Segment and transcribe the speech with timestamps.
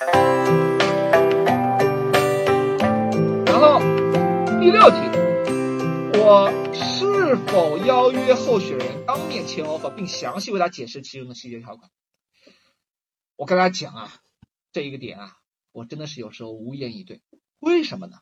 [0.00, 0.06] 然
[3.58, 3.80] 后
[4.60, 4.96] 第六题，
[6.20, 11.90] 我是否邀约候选人当面签 offer，并详细为他解释其中的细节条款？
[13.34, 14.14] 我跟大家讲啊，
[14.70, 15.32] 这一个点啊，
[15.72, 17.20] 我真的是有时候无言以对。
[17.58, 18.18] 为什么呢？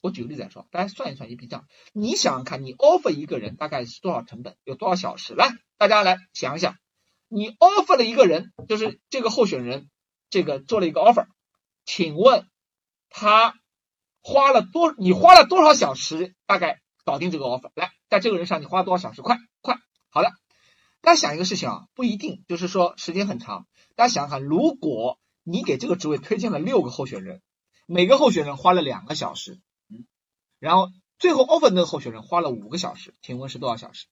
[0.00, 5.34] 我举个例子来说，大家算一算一笔账，你想想看，你 offer 一个人大概是多少成本，有多少小时？
[5.34, 5.48] 来，
[5.78, 6.76] 大家来想一想，
[7.26, 9.90] 你 offer 了一个人，就是这个候选人，
[10.30, 11.26] 这个做了一个 offer，
[11.84, 12.46] 请问
[13.08, 13.54] 他
[14.22, 14.94] 花了多？
[14.98, 16.34] 你花了多少小时？
[16.46, 17.70] 大概搞定这个 offer？
[17.74, 19.22] 来，在这个人上你花了多少小时？
[19.22, 19.78] 快快，
[20.10, 20.30] 好的。
[21.00, 23.66] 大家想一个事情啊，不一定，就是说时间很长。
[23.94, 27.40] 大家想想看，如果你给这个职位推荐了六个候选人，
[27.86, 29.60] 每个候选人花了两个小时。
[30.58, 34.06] 然后最后 offer 那个候选人花了五个小时，请问是多少小时？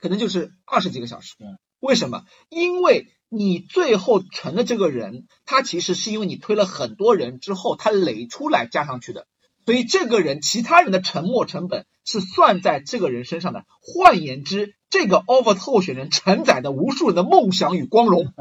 [0.00, 1.36] 可能就是二十几个小时。
[1.78, 2.24] 为什么？
[2.48, 9.26] 因为你最后成的这个人，他其实是因为你推了很多人之后，他垒出来加上去的，
[9.64, 13.64] 所以这个人其他人的沉没成本是算在这个人身上的。
[13.80, 18.32] 换言之，这个 offer 候选人承载的无数人的梦想与光荣。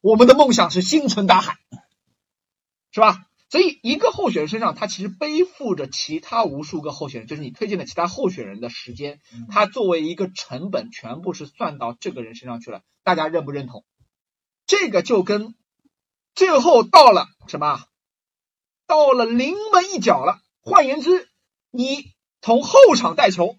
[0.00, 1.56] 我们的梦想是星辰大海，
[2.92, 3.26] 是吧？
[3.48, 12.82] 所以，一个候选人身上，他其实背负着其他无数个候选人，就是你推荐的其他候选人的时间，他作为一个成本，全部是算到这个人身上去了。
[13.02, 13.84] 大家认不认同？
[14.66, 15.54] 这个就跟
[16.34, 17.84] 最后到了什么？
[18.86, 20.40] 到了临门一脚了。
[20.60, 21.28] 换言之，
[21.70, 23.56] 你从后场带球，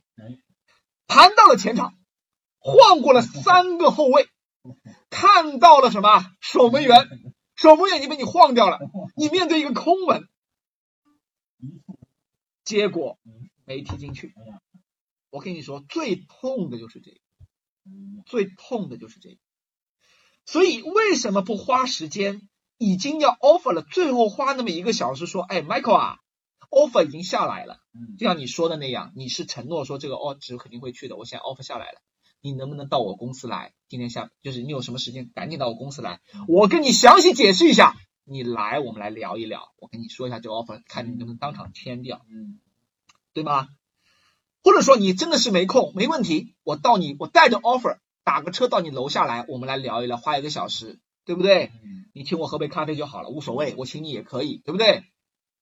[1.07, 1.97] 盘到了前场，
[2.59, 4.27] 晃过了三个后卫，
[5.09, 6.25] 看到了什么？
[6.41, 7.07] 守门员。
[7.57, 8.77] 守门员已经被你晃掉了，
[9.17, 10.29] 你面对一个空门，
[12.63, 13.17] 结果
[13.65, 14.35] 没踢进去。
[15.31, 17.17] 我跟你说，最痛的就是这个，
[18.27, 19.37] 最痛的就是这个。
[20.47, 22.41] 所以为什么不花时间？
[22.79, 26.17] 已经要 offer 了，最后花那么一个小时说，哎，Michael 啊
[26.69, 27.79] ，offer 已经下来了，
[28.19, 32.01] 就像你说的那样，你是承诺说这个哦，值肯定会去的，我现在 offer 下来了。
[32.39, 33.73] 你能不能到我公司来？
[33.89, 37.95] 今天下就是你有什么时间，赶紧到我公司来，我跟你详细解释一下。
[38.23, 39.73] 你来，我们来聊一聊。
[39.79, 42.59] 我跟你说一下这个 offer，看你能不能当场签掉，嗯，
[43.33, 43.69] 对吗？
[44.63, 47.97] 或者说你真的是没空，没问题，我到你，我带着 offer
[48.27, 51.71] 打个车到你楼下来，我们来聊一聊，花一个小时，对不对？
[52.13, 55.05] 你请我喝杯咖啡就好了，无所谓，我请你也可以，对不对？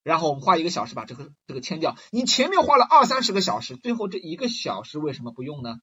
[0.02, 1.96] 然后我们花一个小时把这个这个签掉。
[2.10, 5.80] 你前面花了二三十个小时，最后这一个小时为什么不用呢？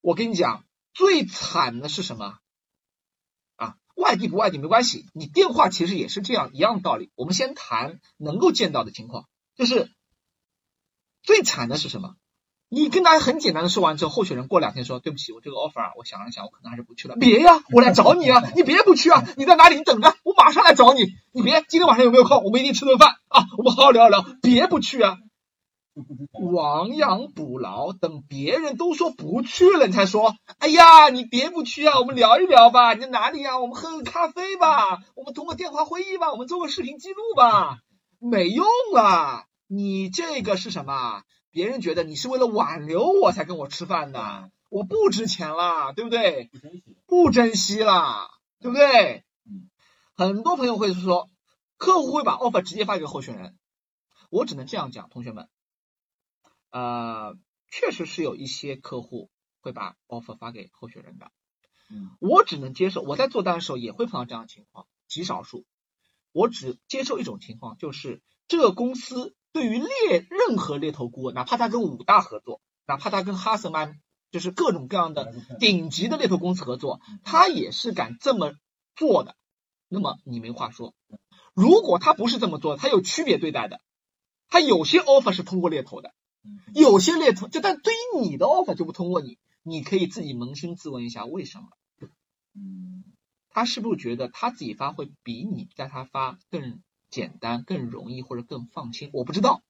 [0.00, 2.38] 我跟你讲，最惨的是什么？
[3.56, 7.10] 啊，外地不外地没关系，你电话其实也是这样一样道理。
[7.16, 9.90] 我们先谈能够见到的情况，就是
[11.24, 12.14] 最惨的是什么？
[12.68, 17.14] 你跟大家很简单的说完之后，候选人过两天说对不起，我这个 offer 啊，我想了想，我可能还是不去了。
[17.14, 19.76] 别呀，我来找你啊，你别不去啊，你在哪里？
[19.76, 21.02] 你等着，我马上来找你。
[21.32, 22.42] 你别，今天晚上有没有空？
[22.42, 24.24] 我们一起吃顿饭啊，我们好好聊一聊。
[24.42, 25.18] 别不去啊。
[26.32, 30.34] 亡羊补牢，等别人都说不去了，你才说。
[30.58, 32.94] 哎呀，你别不去啊，我们聊一聊吧。
[32.94, 33.58] 你在哪里呀？
[33.58, 34.98] 我们喝个咖啡吧。
[35.14, 36.32] 我们通过电话会议吧。
[36.32, 37.78] 我们做个视频记录吧。
[38.18, 38.66] 没用
[38.96, 41.22] 啊，你这个是什么？
[41.56, 46.50] 别人觉得你是为了挽留我才跟我吃饭的，我不值钱啦，对不对？
[46.52, 48.28] 不珍惜，不珍惜了，
[48.60, 49.24] 对不对？
[50.14, 51.30] 很多朋友会说，
[51.78, 53.56] 客户会把 offer 直接发给候选人。
[54.28, 55.48] 我只能这样讲，同学们。
[56.72, 57.38] 呃，
[57.70, 59.30] 确实是有一些客户
[59.62, 61.32] 会把 offer 发给候选人的，
[61.88, 63.00] 嗯，我只能接受。
[63.00, 65.64] 我在做单的时候也会碰到这样的情况，极少数。
[66.36, 73.98] 我只接受一种情况，就是这个公司对于猎任何猎头顾问，哪怕他跟五大合作，哪怕他跟哈森曼，
[74.30, 78.52] 就是各种各样的顶级的猎头公司合作，他也是敢这么
[78.94, 79.34] 做的。
[79.88, 80.94] 那么你没话说。
[81.54, 83.80] 如果他不是这么做，他有区别对待的，
[84.46, 86.12] 他有些 offer 是通过猎头的。
[86.74, 91.68] 有些猎头就但对于你的 offer 就不通过你，你可以自己扪心自问一下为什么？
[92.54, 92.95] 嗯，
[93.56, 99.08] 他是不是觉得他自己发会比你在他发更简单、更容易或者更放心？
[99.14, 99.62] 我不知道。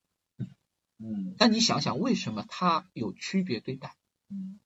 [0.99, 3.95] 嗯，但你想想为什么他有区别对待？
[4.29, 4.59] 嗯，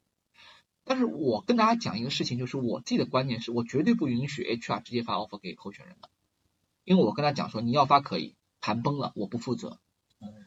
[0.84, 6.08] 但是我跟大家讲一个事情，就是我自己的观念是我绝对不允许 HR 直接发 offer 给候选人的，
[6.84, 9.78] 因为我跟他讲说你要发可以，谈崩了我不负责，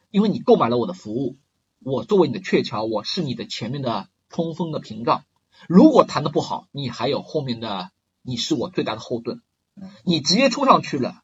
[0.09, 1.37] 因为你购买了我的服务。
[1.85, 5.25] 我作为你的鹊桥，我是你的前面的冲锋的屏障。
[5.69, 7.91] 如果谈的不好，你还有后面的，
[8.23, 9.41] 你是我最大的后盾。
[10.03, 11.21] 你直接冲上去了，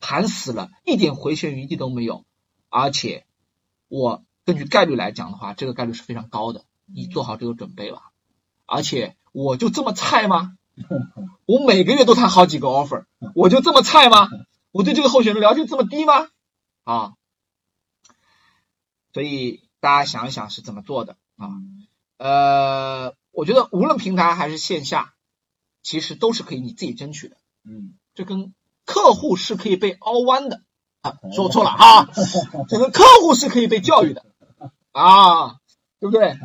[0.00, 2.24] 谈死了，一点回旋余地都没有。
[2.68, 3.26] 而且，
[3.88, 6.64] 我根据概率来讲的话，这个概率是非常高的。
[6.84, 8.10] 你做好这个准备吧。
[8.66, 10.56] 而且，我就这么菜吗？
[11.44, 13.04] 我每个月都谈好几个 offer，
[13.34, 14.28] 我就这么菜吗？
[14.70, 16.28] 我对这个候选人了解这么低吗？
[16.84, 17.12] 啊，
[19.12, 21.50] 所以大家想一想是怎么做的啊？
[22.16, 25.12] 呃，我觉得无论平台还是线下，
[25.82, 27.36] 其实都是可以你自己争取的。
[27.64, 30.62] 嗯，这跟客户是可以被凹弯的
[31.00, 32.08] 啊，说错了啊，
[32.68, 34.24] 这个客户是可以被教育的
[34.92, 35.56] 啊，
[36.00, 36.36] 对不对？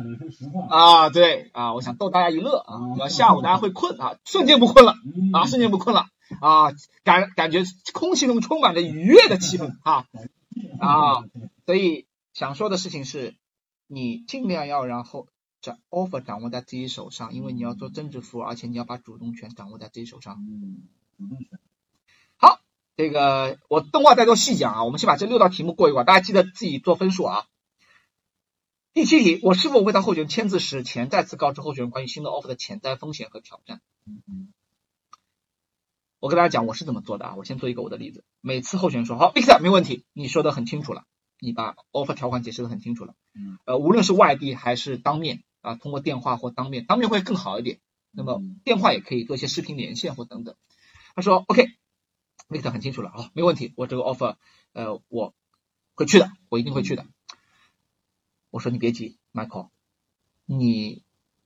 [0.68, 4.94] 啊，对啊，我想逗大家一乐啊，要下午大家会困啊，瞬间不困了
[5.32, 6.06] 啊，瞬间不困了
[6.40, 6.72] 啊，
[7.04, 10.04] 感感觉空气中充满着愉悦的气氛啊
[10.78, 11.24] 啊，
[11.66, 13.34] 所以想说的事情是，
[13.88, 15.26] 你尽量要然后
[15.60, 20.36] 掌 offer 掌握在自己手上，因为你要做增值服务，而且你要把主动权掌握在自己手上。
[20.48, 21.58] 嗯，主动权。
[22.36, 22.60] 好，
[22.96, 27.46] 这个我动画再做细讲啊，我们先把这六道题目过一过，大家记得自己做分数啊。
[28.94, 33.80] 第七题，我是否会在候选人签字时前再次告知候选人关于新的 offer 的潜在风险和挑战？
[34.06, 34.52] 嗯嗯，
[36.18, 38.24] 我跟大家讲我是怎么做的啊，我先做一个我的例子。
[38.40, 41.04] 每次候选人说好，Victor 没问题，你说的很清楚了，
[41.38, 43.14] 你把 offer 条款解释的很清楚了。
[43.34, 47.80] 嗯，呃，无论是外地还是当面啊，通过电话或当面，当面会更好一点。
[48.10, 50.56] 那么电话也可以做一些视频连线或等等。
[51.14, 54.36] 他说 OK，Victor 很清楚了啊，没问题，我这个 offer
[54.72, 55.34] 呃我
[55.94, 57.06] 会去的，我一定会去的。
[58.50, 59.68] 我说你别急，Michael，
[60.46, 61.02] 你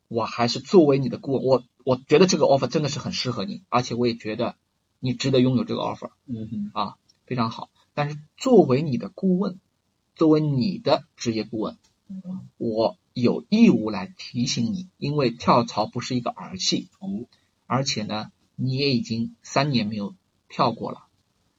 [0.08, 4.56] 我还是作为你的顾问，我我觉得这个 offer 真的是很适合你，而且我也觉得
[5.00, 7.70] 你值得拥有这个 offer 嗯哼，啊，非常好。
[7.92, 9.58] 但是作为你的顾问，
[10.14, 11.78] 作为你的职业顾问，嗯
[12.58, 17.26] 我有义务来提醒你，因为跳槽不是一个儿戏，哦，
[17.66, 20.14] 而且呢，你也已经三年没有
[20.48, 21.06] 跳过了。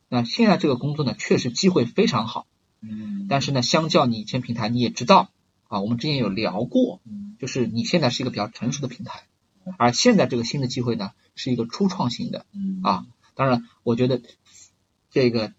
[0.09, 2.45] 那现在这个工作呢，确实机会非常好，
[2.81, 5.29] 嗯，但是呢，相较你以前平台，你也知道
[5.67, 9.23] 啊，我们之前有聊过，嗯就是你现在是一个比较成熟的平台，
[9.77, 13.05] 而现在这个新的机会呢，是一个初创型的嗯啊。
[13.35, 14.21] 当然，我觉得
[15.09, 15.53] 这个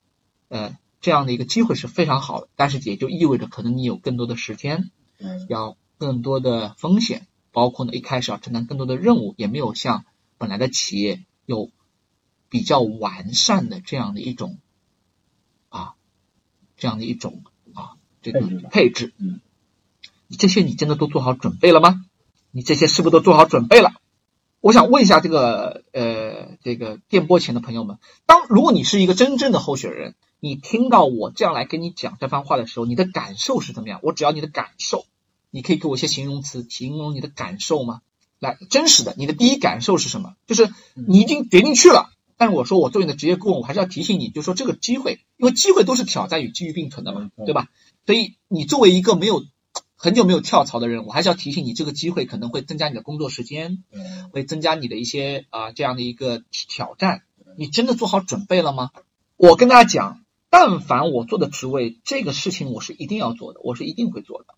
[0.49, 10.07] 呃这样的一个机会是非常好的，但是也就意味着可能你有更多的时间，嗯，要更多的风险，包括呢一开始要承担更多的任务，也没有像
[10.39, 11.71] 本来的企业有
[12.49, 14.57] 比较完善的这样的一种
[15.69, 15.93] 啊
[16.79, 17.43] 这样的一种
[17.75, 19.13] 啊这个配置吧配置。
[19.19, 19.41] 嗯，
[20.39, 22.03] 这些你真的都做好准备了吗？
[22.51, 23.93] 你这些是不是都做好准备了？
[24.61, 34.01] 我想问一下这个呃这个电波前的朋友们，当如果你是一个真正的候选人，你听到我这样来跟你讲这番话的时候，你的感受是怎么样？
[34.03, 35.07] 我只要你的感受，
[35.51, 38.03] 你可以给我一些形容词形容你的感受吗？
[38.41, 40.35] 来，真实的，你的第一感受是什么？
[40.47, 47.71] 就是你已经决定去了，但是我说我作为你的职业顾问，我还是要提醒你，就是说这个机会，因为机会都是挑战与机遇并存的嘛，对吧？
[48.05, 49.47] 所以你作为一个没有
[49.97, 53.83] 很久没有跳槽的人，我还是要提醒你，这个机会可能会增加你的工作时间，
[54.31, 57.23] 会增加你的一些啊、这样的一个挑战。
[57.57, 58.91] 你真的做好准备了吗？
[59.37, 60.24] 我跟大家讲，
[60.57, 64.55] 但凡我做的职位，这个事情我是一定要做的，我是一定会做的，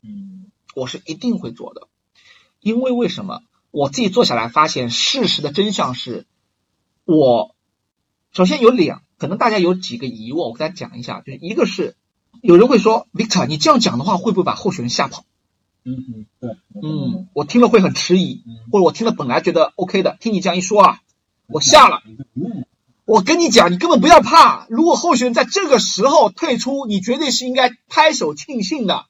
[0.00, 1.88] 嗯我是一定会做的。
[2.60, 3.42] 因为为什么？
[3.72, 6.24] 我自己做下来发现，事实的真相是，
[7.04, 7.56] 我
[8.30, 11.96] 首先有两，可能大家有几个疑问，我跟大家讲一下，就是一个是
[12.42, 15.24] 有人会说，Victor，你这样讲的话，会不会把候选人吓跑？
[15.82, 16.50] 嗯嗯，对，
[16.80, 21.00] 嗯，我听了会很迟疑，嗯，或者我听了本来觉得 OK 的，听你这样一说啊，
[21.48, 22.04] 我吓了。
[23.10, 24.68] 我跟你讲，你根本不要怕。
[24.70, 29.06] 如果候选人在这个时候退出，你绝对是应该拍手庆幸的，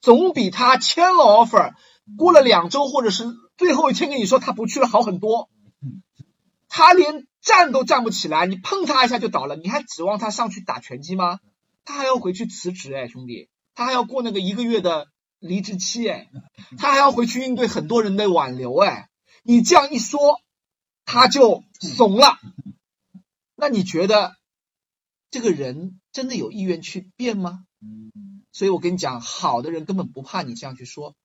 [0.00, 1.74] 总比他签了 offer，
[2.16, 3.26] 过了两周或者是
[3.58, 5.50] 最后一天跟你说他不去了好很多。
[6.70, 11.38] 他连站都站不起来，你碰他一下就倒了，你还指望他上去打拳击吗？
[11.84, 15.08] 他还要回去辞职哎，兄弟，他还要过那个一个月的
[15.38, 16.28] 离职期哎，
[16.78, 19.10] 他还要回去应对很多人的挽留哎。
[19.42, 20.40] 你这样一说，
[21.04, 22.38] 他就怂了。
[23.60, 24.36] 那你觉得
[25.32, 27.66] 这个人真的有意愿去变吗？
[27.80, 31.16] 嗯所以我跟你讲，好的人根本不怕你这样去说，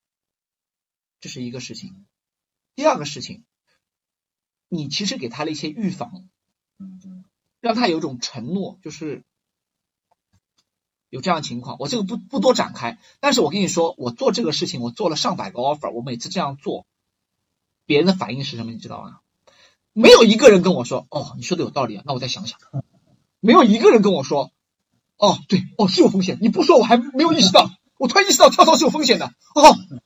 [1.20, 2.06] 这是一个事情。
[2.74, 3.44] 第二个事情，
[4.68, 6.28] 你其实给他了一些预防，
[7.60, 9.24] 让他有一种承诺，就是
[11.08, 11.76] 有这样情况。
[11.78, 16.84] 我这个不不多展开，但是我跟你说，我做这个事情，我做了上百个 offer，我每次这样做，
[17.86, 18.72] 别人的反应是什么？
[18.72, 19.20] 你知道吗？
[19.94, 22.58] 没有一个人跟我说，哦，你说的有道理啊，那我再想想。
[23.40, 24.52] 没有一个人跟我说，
[25.16, 29.26] 哦，对，哦是有风险，你不说我还没有意识到，我突然意识到跳槽是有风险的。
[29.54, 29.62] 哦，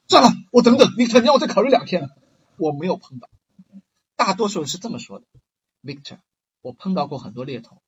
[0.07, 2.11] 算了，我等等，Victor，你让我再考虑两天。
[2.59, 3.29] 我没有碰到，
[4.15, 5.25] 大多数人是这么说的
[5.83, 6.19] ，Victor，
[6.61, 7.81] 我碰到过很多猎头，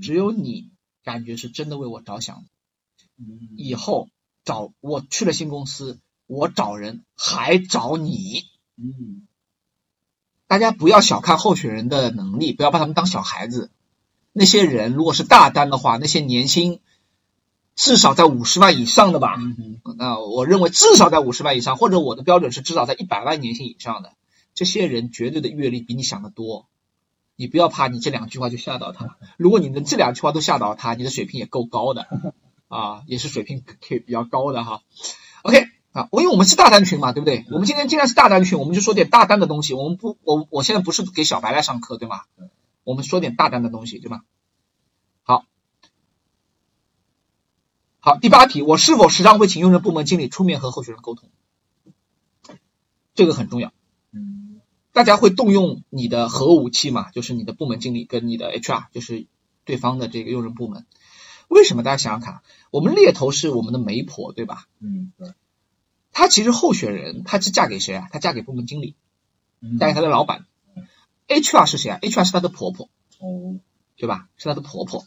[0.00, 0.70] 只有你
[1.02, 2.44] 感觉是真的为我着想的。
[3.56, 4.08] 以后
[4.44, 8.44] 找我去了新公司，我找人还找你。
[8.76, 9.28] 嗯
[10.46, 13.70] 大家不要小看候选人的能力，不要把他们当小孩子。
[14.32, 16.80] 那些人如果是大单的话，那些年薪
[17.76, 19.36] 至少在五十万以上的吧？
[19.38, 24.12] 嗯，那我认为至少在五十万以上，或者我的标准是至少在一百万年薪以上的，
[24.54, 26.66] 这些人绝对的阅历比你想的多。
[27.36, 29.16] 你不要怕，你这两句话就吓到他。
[29.36, 32.06] 如果你的这两句话都吓到他，你的水平也够高的
[32.68, 34.82] 啊，也是水平可以比较高的哈。
[35.42, 37.46] OK 啊，我因为我们是大单群嘛，对不对？
[37.52, 39.74] 我们今天既然是大单群，我们就说点大单的东西。
[39.74, 42.22] 我们不，我我现在不是给小白来上课，对吗？
[42.82, 44.24] 我们说点大单的东西，对吧？
[45.22, 45.46] 好，
[48.00, 51.30] 好，第八题，我是否时常会请用人部门经理出面和候选人沟通？
[53.14, 53.72] 这个很重要。
[54.12, 54.60] 嗯
[54.92, 57.10] 大家会动用你的核武器嘛？
[57.12, 59.26] 就是你的部门经理跟你的 HR，就是
[59.64, 60.86] 对方的这个用人部门。
[61.48, 61.82] 为什么？
[61.82, 64.66] 大家想想看，我们猎头是我们的媒婆，对吧？
[64.80, 65.32] 嗯对，
[66.14, 68.08] 她其实候选人，她是嫁给谁啊？
[68.10, 68.94] 她嫁给部门经理，
[69.60, 70.46] 嗯嫁给她的老板。
[71.28, 73.56] HR 是谁啊？HR 是她的婆婆，哦，
[73.96, 74.28] 对吧？
[74.36, 75.04] 是她的婆婆。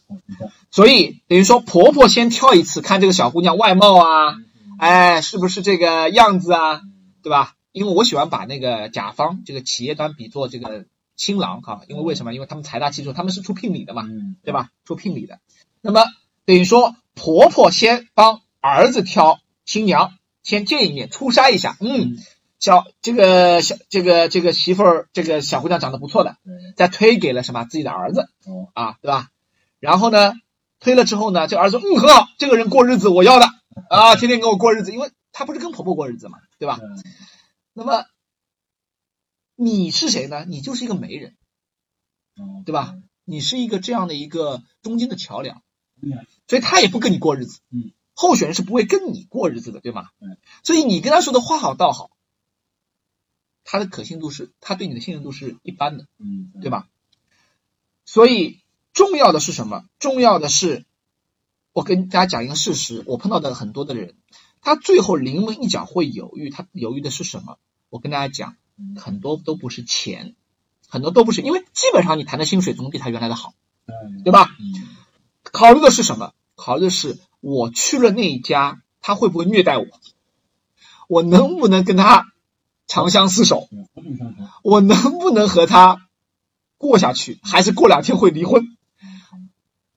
[0.70, 4.36] 所以等于说，婆婆先挑一次，看这个小姑娘外貌啊，
[4.78, 6.82] 哎，是不是这个样子啊，
[7.22, 7.54] 对吧？
[7.72, 10.86] 因为我喜欢把那个甲方这个企业端比作这个
[11.16, 12.34] 新郎哈，因为为什么？
[12.34, 14.70] 因为他们财大气粗，他们是出聘礼的嘛，嗯对吧？
[14.84, 15.38] 出聘礼的。
[15.80, 16.04] 那么
[16.44, 20.17] 等于说，婆婆先帮儿子挑新娘，
[20.48, 22.16] 先见一面，初杀一下，嗯，
[22.58, 26.38] 小这个小这个这个媳妇儿，这个小姑娘长得不错的，
[26.74, 27.64] 再推给了什么？
[27.64, 29.28] 自己的儿子哦，啊，对吧？
[29.78, 30.32] 然后呢，
[30.80, 33.46] 推了之后呢，这个儿子说嗯很好，这个人过日子我要的。
[33.90, 36.80] 啊，天天跟我过日子，因为他不是跟婆婆过日子嘛，对吧？
[36.82, 37.04] 嗯？
[37.74, 38.06] 那么
[39.54, 40.46] 你是谁呢？
[40.48, 41.36] 你就是一个媒人，
[42.36, 42.62] 哦。
[42.64, 42.94] 对吧？
[43.26, 45.60] 你是一个这样的一个中间的桥梁，
[46.00, 46.24] 嗯。
[46.48, 50.08] 所以他也不跟你过日子，嗯，候选人是不会跟你过日子的，对吗？
[50.18, 52.10] 嗯，所以你跟他说的话好道好，
[53.62, 56.68] 他的可信度是，他对你的信任度是一般的，嗯对？
[56.68, 56.88] 吧？
[58.04, 58.58] 所以
[58.92, 59.84] 重要的是什么？
[60.00, 60.84] 重要的是，
[61.72, 64.16] 我跟大家讲一个事实，我碰到的很多的人，
[64.62, 67.58] 他最后临门一脚会犹豫，他犹豫的是什么？
[67.88, 68.56] 我跟大家讲，
[68.96, 70.34] 很多都不是钱，
[70.88, 73.54] 很多都不是，因为基本上你谈的薪水总比他原来的好，
[73.86, 74.56] 嗯对吧？
[74.58, 74.88] 嗯
[75.44, 76.34] 考虑的是什么？
[76.56, 79.86] 考虑的是我去了那一家，他会不会虐待我？
[81.08, 82.26] 我能不能跟他
[82.86, 83.68] 长相厮守？
[84.62, 86.08] 我能不能和他
[86.76, 87.38] 过下去？
[87.42, 88.76] 还是过两天会离婚？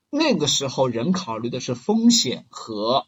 [0.10, 3.06] 那个时候人考虑的是风险和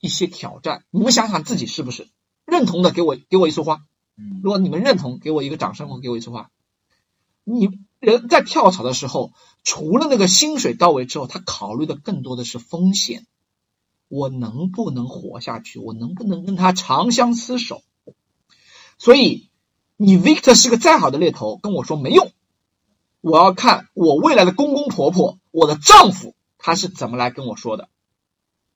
[0.00, 0.84] 一些挑战。
[0.90, 2.08] 你们想想自己是不是
[2.44, 2.90] 认同的？
[2.90, 3.82] 给我给我一束花。
[4.16, 6.50] 嗯如果你们认同，给我一个掌声或给我一束花。
[7.44, 7.68] 你
[8.00, 9.32] 人在跳槽的时候，
[9.64, 13.26] 除了那个薪水到位之后，他考虑的更多的是风险。
[14.14, 15.80] 我能不能活下去？
[15.80, 17.82] 我能不能跟他长相厮守？
[18.96, 19.50] 所以，
[19.96, 22.30] 你 Victor 是个再好的猎头，跟我说没用。
[23.20, 27.88] 我要看我未来的公公婆婆，我的丈夫他是怎么来跟我说的。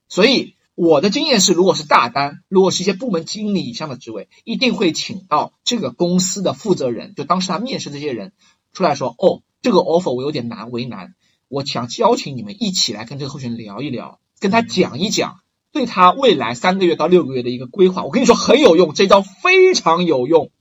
[0.09, 8.33] 所以我的经验是，如果是大单，如果是一些部门经理以上的职位，一定会请到这个公司的负责人，就当时他面试这些人
[8.73, 11.15] 出来说，哦，这个 offer 我有点难为难，
[11.47, 15.41] 我想邀请你们一起来跟这个候选人聊一聊，跟他讲一讲
[15.71, 18.03] 对他未来三个月到六个月的一个规划。
[18.03, 20.51] 我跟你说很有用，这招非常有用，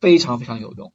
[0.00, 0.92] 非常非常有用。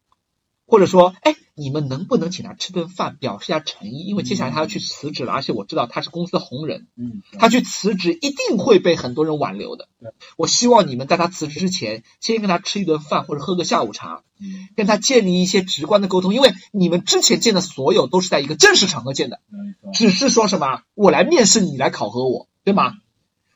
[0.74, 4.00] 或者说，哎，你们能不能请他吃顿饭，表示一下诚意？
[4.08, 9.88] 因为接下来他要去辞职了，而且我知道他是公司的红人，嗯，他去辞职一定会被很多人挽留的。
[10.36, 19.42] 我希望你们在他辞职之前，先跟他吃一顿饭或者喝个下午茶，嗯跟他建立一些直观的沟通，因为你们之前见的所有都是在一个正式场合见的，
[19.94, 22.96] 只是说什么我来面试你来考核我，对吗？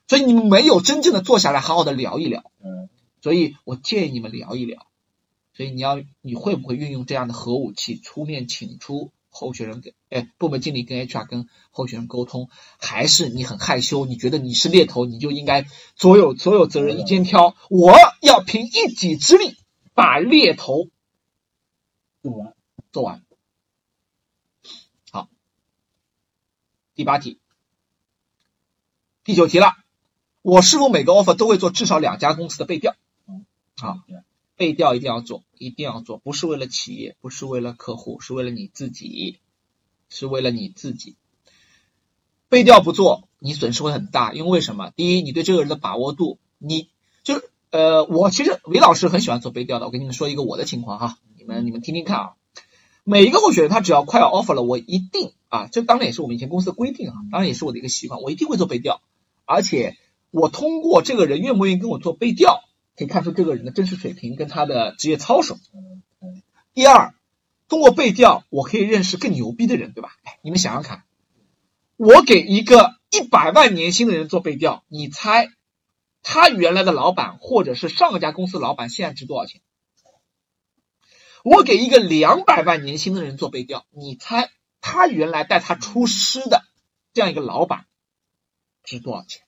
[0.08, 2.90] 所以你们没有真正的坐下来好好的聊一聊，嗯
[3.24, 4.86] 所以我建议你们聊一聊。
[5.58, 14.06] 所以你要你会不会运用这样的核武器出面请出候选人给哎部门经理跟 HR 跟候选人沟通，还是你很害羞？
[14.06, 17.56] 你觉得你是猎头，你就应该所有所有责任一肩挑？
[17.72, 19.58] 我要凭一己之力
[19.96, 20.90] 把猎头
[22.22, 22.54] 做完，
[22.92, 23.26] 做完。
[25.12, 25.28] 好，
[26.94, 27.40] 第八题，
[29.24, 29.74] 第九题了，
[30.44, 32.96] 我是否每个 offer 都会做至少两家公司的背调？
[33.76, 33.98] 好，
[34.58, 39.38] 背调一定要做，一定要做，不是为了企业，不是为了客户，是为了你自己，
[40.10, 41.16] 是为了你自己。
[42.50, 44.92] 背调不做，你损失会很大，因为为什么？
[44.96, 46.90] 第一，你对这个人的把握度，你
[47.24, 49.86] 就是呃，我其实韦老师很喜欢做背调的。
[49.86, 52.34] 我跟你们说一个我的情况哈，你们你们听听看啊。
[53.04, 59.02] 每一个候选人他只要快要 offer 了，我一定啊，这当然也是我们以前公司的规定啊，当然也是我的一个习惯，我一定会做背调，
[59.46, 59.98] 而且
[60.32, 62.64] 我通过这个人愿不愿意跟我做背调，
[62.98, 65.60] 可以看出这个人的真实水平跟他的职业操守。
[66.74, 67.14] 第二，
[67.70, 70.18] 通过背调，我可以认识更牛逼的人，对吧？
[70.24, 71.04] 哎，你们想想看，
[71.96, 75.50] 我给一个一百万年薪的人做背调，你猜
[76.24, 79.62] 他原来的老板或者是上一家公司老板现在值多少钱？
[81.44, 84.50] 我给一个两百万年薪的人做背调，你猜
[84.82, 86.64] 他原来带他出师的
[87.14, 87.86] 这样一个老板
[88.84, 89.44] 值多少钱？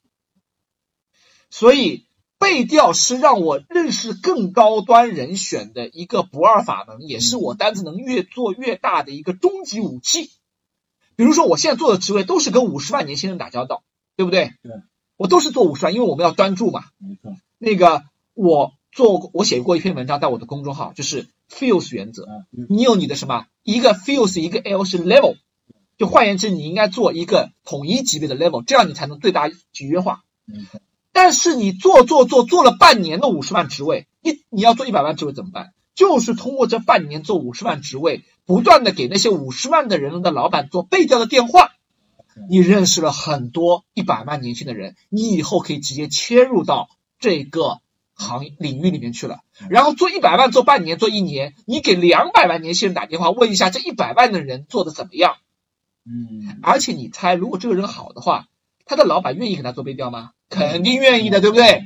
[1.49, 2.05] 所以
[2.39, 10.31] 背调是让我认识更高端人选的一个不二法门，也是我单子能越做越大的一个终极武器。
[11.15, 13.83] 比如说，我现在做的职位都是跟五十万年轻人打交道，
[14.15, 14.53] 对不对？
[14.63, 14.71] 对。
[15.17, 16.85] 我都是做五十万，因为我们要专注嘛。
[16.97, 17.35] 没错。
[17.57, 22.25] 那个我做过，我写过一篇文章，在我的公众号，就是 feels 原则。
[22.53, 23.47] 嗯你有你的什么？
[23.63, 25.35] 一个 feels，一个 L 是 level。
[25.97, 30.23] 就换言之，你应该做一个统一级别的 level，这样你才能最大集约化。
[31.21, 35.73] 但是你做做做做了半年的五十万职位，你你要做一百万职位怎么办？
[35.93, 41.71] 就是通过这半年做五十万职位，不断的给那些五十万的人的老板做背调的电话，
[42.49, 46.87] 你认识了很多一百万年薪的人，你以后可以直接切入到
[47.19, 47.81] 这个
[48.13, 49.41] 行业领域里面去了。
[49.69, 55.35] 然后做一百万做半年做一年，你给两百万年薪人打电话问一下这一百万的人做的怎么样？
[56.05, 56.59] 嗯。
[56.63, 58.47] 而且你猜，如果这个人好的话，
[58.85, 60.31] 他的老板愿意给他做背调吗？
[60.49, 61.83] 肯定愿意的，对不对？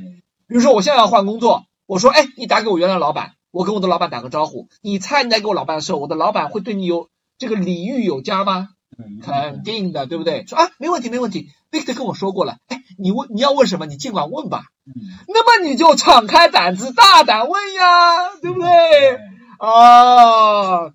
[0.47, 4.67] 比如说我现在要换工作，我说，哎，你打给我原来老板，我跟我的老板打个招呼。
[4.81, 8.69] 你猜你在给我老板的时候，我的老板会对你有这个礼遇有加吗？
[8.95, 10.45] 嗯肯定的，对不对？
[10.45, 11.49] 说啊，没问题，没问题。
[11.71, 14.65] Victor 跟我说过了，哎，你问你要问什么，你尽管问吧。
[14.85, 14.93] 嗯。
[15.27, 18.69] 那么你就敞开胆子，大胆问呀，对不对？
[19.57, 20.91] 哦，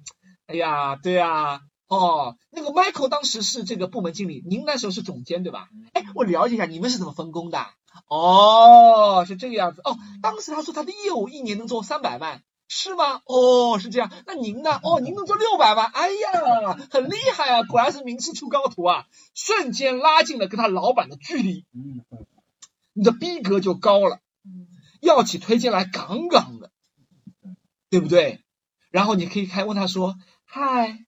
[0.47, 5.68] 哎呀，对呀，哦，那个 Michael 当时是这个部门经理，您那时候是总监对吧？
[5.95, 7.66] 哎，我了解一下你们是怎么分工的。
[8.09, 9.80] 哦，是这个样子。
[9.83, 13.23] 哦，当时他说他的业务一年能做三百万，是吗？
[13.25, 14.12] 哦，是这样。
[14.26, 14.78] 那您呢？
[14.83, 15.87] 哦，您能做六百万？
[15.87, 17.62] 哎呀，很厉害啊！
[17.64, 19.07] 果然是名师出高徒啊！
[19.35, 22.05] 瞬间拉近了跟他老板的距离，嗯。
[22.92, 24.18] 你的逼格就高了，
[25.01, 26.70] 要起推荐来杠杠的，
[27.90, 28.42] 对不对？
[28.90, 30.98] 然后你可以开问他说：“嗨，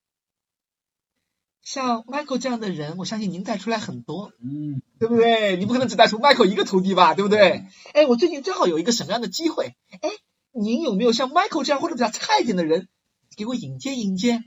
[1.63, 4.83] 像 Michael 这样的人，我相信您带出来很多，嗯。
[4.99, 5.57] 对不对？
[5.57, 7.65] 你不可能只带出 Michael 一个徒弟吧，对不对？
[7.95, 9.75] 哎，我最近正好有一个什么样的机会？
[10.03, 10.11] 哎，
[10.53, 12.87] 您有没有像 Michael 这样或者比较差一点的人，
[13.35, 14.45] 给我引荐引荐？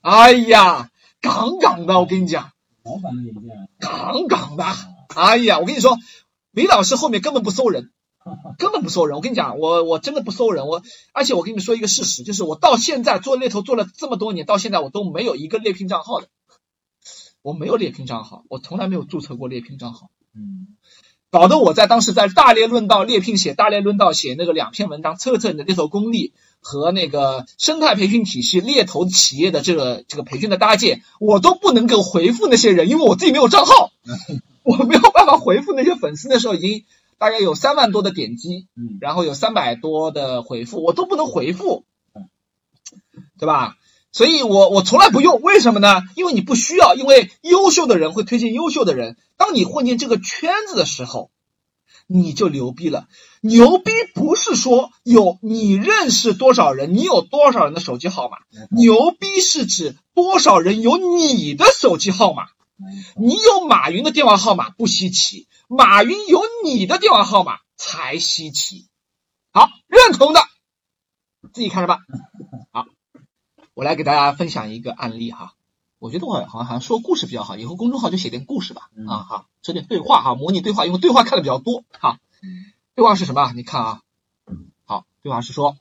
[0.00, 0.90] 哎呀，
[1.20, 2.50] 杠杠的，我跟你讲，
[2.82, 3.68] 老板的引荐。
[3.78, 4.64] 杠杠的。
[5.14, 5.96] 哎呀，我跟你说，
[6.50, 7.92] 李老师后面根本不搜人，
[8.58, 9.14] 根本不搜人。
[9.14, 10.66] 我跟你讲，我我真的不搜人。
[10.66, 16.26] 我而且我跟你们说一个事实，就是我到现在做猎头做了这么多年，到现在我都没有一个猎聘账号的。
[17.44, 20.10] 我没有猎聘账号，我从来没有注册过猎聘账号。
[20.34, 20.68] 嗯。
[21.30, 33.90] 搞得我在当时在大猎论道猎聘写大猎论道写那个两篇文章，测测你的猎头功力和那个生态培训体系猎头企业的这个这个培训的搭建，我都不能够回复那些人，因为我自己没有账号。
[34.62, 36.84] 我没有办法回复那些粉丝，那时候已经
[37.18, 41.84] 大概有三万多的点击，嗯，然后有三百多的回复，我都不能回复，
[43.38, 43.76] 对吧？
[44.14, 46.02] 所以我我从来不用，为什么呢？
[46.14, 49.16] 因为你不需要，因为优秀的人会推荐优秀的人。
[49.36, 51.32] 当你混进这个圈子的时候，
[52.06, 53.08] 你就牛逼了。
[53.40, 58.38] 牛逼不是说有你认识多少人，你有多少人的手机号码，
[58.70, 62.44] 牛逼是指多少人有你的手机号码。
[63.16, 68.86] 你有马云的电话号码不稀奇，马云有你的电话号码才稀奇。
[69.52, 70.40] 好，认同的
[71.52, 71.98] 自己看着办。
[72.72, 72.86] 好，
[73.74, 75.54] 我来给大家分享一个案例哈。
[75.98, 78.90] 我觉得我好像好像说故事比较好，以后公众号就写点故事吧。
[79.08, 82.20] 啊哈，说点对话哈，模拟对话，因为对话看的比较多哈。
[82.94, 83.52] 对话是什么？
[83.54, 84.02] 你看啊，
[84.84, 85.76] 好，对话是说，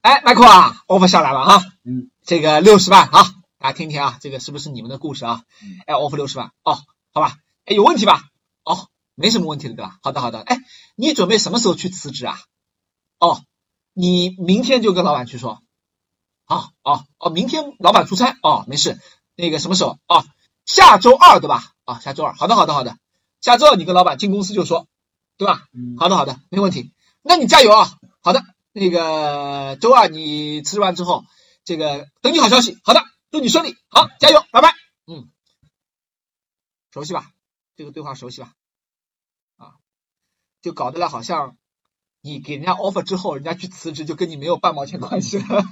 [0.00, 3.34] 哎，Michael 啊，offer 下来了哈，嗯，这个六十万啊。
[3.58, 5.44] 大家听听啊，这个是不是你们的故事啊？
[5.62, 6.78] 嗯哎，offer 六十万哦，
[7.12, 8.22] 好吧，哎，有问题吧？
[8.64, 9.98] 哦，没什么问题的对吧？
[10.02, 10.58] 好的好的，哎，
[10.94, 12.38] 你准备什么时候去辞职啊？
[13.18, 13.42] 哦，
[13.92, 15.60] 你明天就跟老板去说。
[16.50, 18.98] 好哦哦，明天老板出差哦，没事，
[19.36, 20.24] 那个什么时候啊？
[20.66, 21.62] 下周二对吧？
[21.84, 22.98] 啊、下周二，好的好的好的，
[23.40, 24.88] 下周二你跟老板进公司就说，
[25.36, 25.68] 对吧？
[25.72, 26.92] 嗯，好的好的，没问题。
[27.22, 27.92] 那你加油啊！
[28.20, 31.24] 好的，那个周二你辞职完之后，
[31.62, 32.80] 这个等你好消息。
[32.82, 34.74] 好的，祝你顺利，好，加油，拜拜。
[35.06, 35.30] 嗯，
[36.92, 37.30] 熟悉吧？
[37.76, 38.54] 这个对话熟悉吧？
[39.56, 39.74] 啊，
[40.62, 41.56] 就搞得了好像
[42.20, 45.64] 你给人家 offer 之后，人家去辞职就跟你没有半毛钱关系了。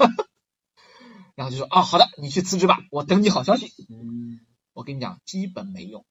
[1.38, 3.68] 然后就说啊，好的，你去辞职吧，我等你好消息。
[3.88, 4.40] 嗯，
[4.74, 6.04] 我跟你讲，基本没用。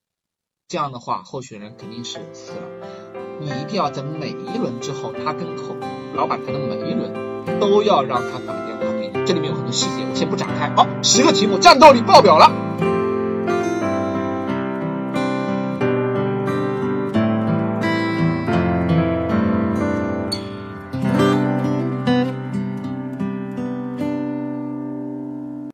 [0.70, 2.62] 这样的话，候选人肯定是死了。
[3.42, 5.76] 你一定要在每一轮之后，他跟后
[6.16, 9.26] 老板谈的每一轮，都要让他打电话给你。
[9.26, 10.74] 这里面有很多细节，我先不展开。
[10.74, 12.97] 好，十个题目，战斗力爆表了。